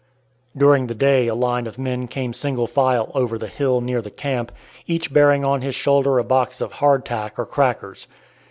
[0.57, 4.09] During the day a line of men came single file over the hill near the
[4.09, 4.51] camp,
[4.87, 8.07] each bearing on his shoulder a box of "hardtack" or crackers.